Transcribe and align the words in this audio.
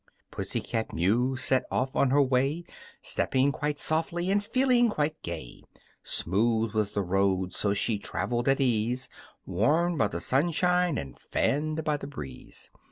_"PUSSY 0.31 0.61
CAT 0.61 0.93
MEW 0.93 1.35
set 1.35 1.63
off 1.69 1.95
on 1.95 2.09
her 2.09 2.23
way, 2.23 2.63
Stepping 3.03 3.51
quite 3.51 3.77
softly 3.77 4.31
and 4.31 4.43
feeling 4.43 4.89
quite 4.89 5.21
gay. 5.21 5.61
Smooth 6.01 6.73
was 6.73 6.93
the 6.93 7.03
road, 7.03 7.53
so 7.53 7.75
she 7.75 7.99
traveled 7.99 8.49
at 8.49 8.59
ease, 8.59 9.09
Warmed 9.45 9.99
by 9.99 10.07
the 10.07 10.19
sunshine 10.19 10.97
and 10.97 11.19
fanned 11.19 11.83
by 11.83 11.97
the 11.97 12.07
breeze. 12.07 12.71